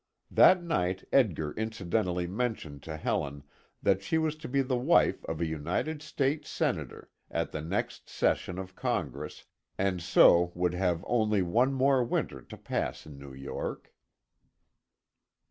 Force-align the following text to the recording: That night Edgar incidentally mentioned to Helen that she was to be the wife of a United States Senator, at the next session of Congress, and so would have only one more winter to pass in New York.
That 0.31 0.63
night 0.63 1.03
Edgar 1.13 1.51
incidentally 1.51 2.25
mentioned 2.25 2.81
to 2.89 2.97
Helen 2.97 3.43
that 3.83 4.01
she 4.01 4.17
was 4.17 4.35
to 4.37 4.47
be 4.47 4.63
the 4.63 4.75
wife 4.75 5.23
of 5.25 5.39
a 5.39 5.45
United 5.45 6.01
States 6.01 6.49
Senator, 6.49 7.11
at 7.29 7.51
the 7.51 7.61
next 7.61 8.09
session 8.09 8.57
of 8.57 8.73
Congress, 8.75 9.45
and 9.77 10.01
so 10.01 10.51
would 10.55 10.73
have 10.73 11.05
only 11.07 11.43
one 11.43 11.71
more 11.71 12.03
winter 12.03 12.41
to 12.41 12.57
pass 12.57 13.05
in 13.05 13.19
New 13.19 13.35
York. 13.35 13.93